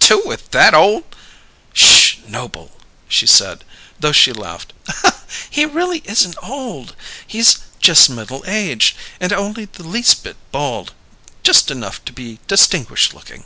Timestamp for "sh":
1.74-2.16